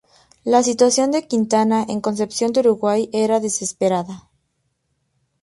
La 0.45 0.63
situación 0.63 1.11
de 1.11 1.27
Quintana 1.27 1.85
en 1.87 2.01
Concepción 2.01 2.51
del 2.53 2.65
Uruguay 2.65 3.07
era 3.13 3.39
desesperada. 3.39 4.31